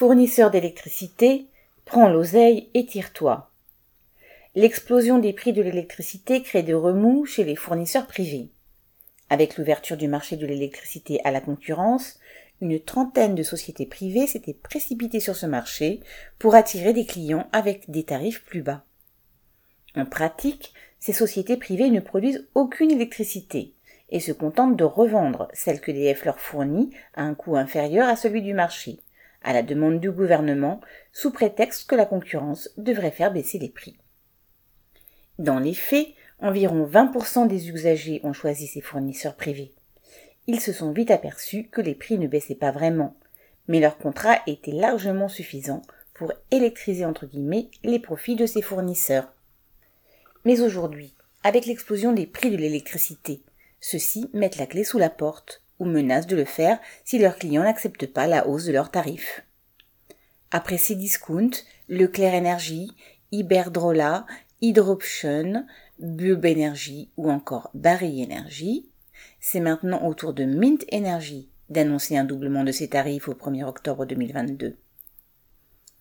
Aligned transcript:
Fournisseur 0.00 0.50
d'électricité, 0.50 1.48
prends 1.84 2.08
l'oseille 2.08 2.70
et 2.72 2.86
tire-toi. 2.86 3.50
L'explosion 4.54 5.18
des 5.18 5.34
prix 5.34 5.52
de 5.52 5.60
l'électricité 5.60 6.40
crée 6.40 6.62
des 6.62 6.72
remous 6.72 7.26
chez 7.26 7.44
les 7.44 7.54
fournisseurs 7.54 8.06
privés. 8.06 8.48
Avec 9.28 9.58
l'ouverture 9.58 9.98
du 9.98 10.08
marché 10.08 10.36
de 10.36 10.46
l'électricité 10.46 11.20
à 11.24 11.30
la 11.30 11.42
concurrence, 11.42 12.18
une 12.62 12.80
trentaine 12.80 13.34
de 13.34 13.42
sociétés 13.42 13.84
privées 13.84 14.26
s'étaient 14.26 14.54
précipitées 14.54 15.20
sur 15.20 15.36
ce 15.36 15.44
marché 15.44 16.00
pour 16.38 16.54
attirer 16.54 16.94
des 16.94 17.04
clients 17.04 17.50
avec 17.52 17.90
des 17.90 18.04
tarifs 18.04 18.42
plus 18.42 18.62
bas. 18.62 18.86
En 19.96 20.06
pratique, 20.06 20.72
ces 20.98 21.12
sociétés 21.12 21.58
privées 21.58 21.90
ne 21.90 22.00
produisent 22.00 22.48
aucune 22.54 22.90
électricité 22.90 23.74
et 24.08 24.20
se 24.20 24.32
contentent 24.32 24.78
de 24.78 24.84
revendre 24.84 25.48
celle 25.52 25.82
que 25.82 25.92
DF 25.92 26.24
leur 26.24 26.40
fournit 26.40 26.88
à 27.12 27.22
un 27.22 27.34
coût 27.34 27.58
inférieur 27.58 28.08
à 28.08 28.16
celui 28.16 28.40
du 28.40 28.54
marché, 28.54 29.00
à 29.42 29.52
la 29.52 29.62
demande 29.62 30.00
du 30.00 30.10
gouvernement, 30.10 30.80
sous 31.12 31.30
prétexte 31.30 31.88
que 31.88 31.94
la 31.94 32.06
concurrence 32.06 32.70
devrait 32.76 33.10
faire 33.10 33.32
baisser 33.32 33.58
les 33.58 33.68
prix. 33.68 33.96
Dans 35.38 35.58
les 35.58 35.74
faits, 35.74 36.08
environ 36.40 36.86
20% 36.86 37.46
des 37.46 37.70
usagers 37.70 38.20
ont 38.24 38.32
choisi 38.32 38.66
ces 38.66 38.80
fournisseurs 38.80 39.36
privés. 39.36 39.72
Ils 40.46 40.60
se 40.60 40.72
sont 40.72 40.92
vite 40.92 41.10
aperçus 41.10 41.68
que 41.68 41.80
les 41.80 41.94
prix 41.94 42.18
ne 42.18 42.26
baissaient 42.26 42.54
pas 42.54 42.70
vraiment, 42.70 43.16
mais 43.68 43.80
leur 43.80 43.98
contrat 43.98 44.38
était 44.46 44.72
largement 44.72 45.28
suffisant 45.28 45.82
pour 46.14 46.32
électriser 46.50 47.06
les 47.82 47.98
profits 47.98 48.36
de 48.36 48.46
ces 48.46 48.62
fournisseurs. 48.62 49.32
Mais 50.44 50.60
aujourd'hui, 50.60 51.14
avec 51.44 51.66
l'explosion 51.66 52.12
des 52.12 52.26
prix 52.26 52.50
de 52.50 52.56
l'électricité, 52.56 53.42
ceux-ci 53.80 54.28
mettent 54.34 54.58
la 54.58 54.66
clé 54.66 54.84
sous 54.84 54.98
la 54.98 55.08
porte 55.08 55.62
ou 55.80 55.86
menacent 55.86 56.28
de 56.28 56.36
le 56.36 56.44
faire 56.44 56.78
si 57.04 57.18
leurs 57.18 57.36
clients 57.36 57.64
n'acceptent 57.64 58.06
pas 58.06 58.28
la 58.28 58.46
hausse 58.46 58.66
de 58.66 58.72
leurs 58.72 58.92
tarifs. 58.92 59.44
Après 60.52 60.78
ces 60.78 60.94
discounts, 60.94 61.64
Leclerc 61.88 62.34
Energy, 62.34 62.92
Iberdrola, 63.32 64.26
Hydroption, 64.60 65.66
Bulb 65.98 66.44
Energy 66.46 67.10
ou 67.16 67.30
encore 67.30 67.70
Barry 67.74 68.24
Energy, 68.24 68.88
c'est 69.40 69.60
maintenant 69.60 70.06
au 70.06 70.14
tour 70.14 70.34
de 70.34 70.44
Mint 70.44 70.84
Energy 70.92 71.48
d'annoncer 71.68 72.16
un 72.16 72.24
doublement 72.24 72.64
de 72.64 72.72
ses 72.72 72.88
tarifs 72.88 73.28
au 73.28 73.34
1er 73.34 73.64
octobre 73.64 74.04
2022. 74.04 74.76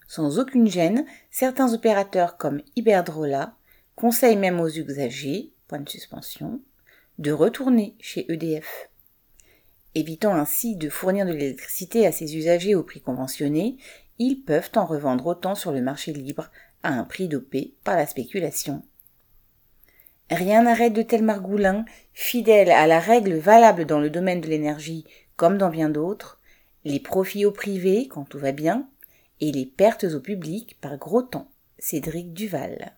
Sans 0.08 0.40
aucune 0.40 0.68
gêne, 0.68 1.06
certains 1.30 1.74
opérateurs 1.74 2.38
comme 2.38 2.62
Iberdrola 2.76 3.56
conseillent 3.96 4.38
même 4.38 4.60
aux 4.60 4.68
usagers, 4.68 5.54
de 7.20 7.32
retourner 7.32 7.96
chez 8.00 8.32
EDF. 8.32 8.89
Évitant 9.96 10.36
ainsi 10.36 10.76
de 10.76 10.90
fournir 10.90 11.26
de 11.26 11.32
l'électricité 11.32 12.06
à 12.06 12.12
ses 12.12 12.38
usagers 12.38 12.76
au 12.76 12.84
prix 12.84 13.02
conventionné, 13.02 13.78
ils 14.20 14.42
peuvent 14.42 14.72
en 14.76 14.86
revendre 14.86 15.26
autant 15.28 15.56
sur 15.56 15.72
le 15.72 15.82
marché 15.82 16.14
libre 16.14 16.50
à 16.84 16.90
un 16.90 17.04
prix 17.04 17.28
dopé 17.28 17.74
par 17.84 17.96
la 17.96 18.06
spéculation. 18.06 18.84
Rien 20.30 20.64
n'arrête 20.64 20.94
de 20.94 21.02
tel 21.02 21.24
margoulin, 21.24 21.86
fidèle 22.14 22.70
à 22.70 22.86
la 22.86 23.00
règle 23.00 23.34
valable 23.34 23.86
dans 23.86 24.00
le 24.00 24.12
domaine 24.12 24.42
de 24.42 24.48
l'énergie 24.48 25.06
comme 25.36 25.58
dans 25.58 25.70
bien 25.70 25.90
d'autres, 25.90 26.40
les 26.84 27.00
profits 27.00 27.46
au 27.46 27.52
privé 27.52 28.08
quand 28.08 28.26
tout 28.26 28.40
va 28.40 28.52
bien, 28.52 28.88
et 29.42 29.52
les 29.52 29.66
pertes 29.66 30.04
au 30.04 30.20
public 30.20 30.78
par 30.82 30.98
gros 30.98 31.22
temps. 31.22 31.50
Cédric 31.78 32.34
Duval. 32.34 32.94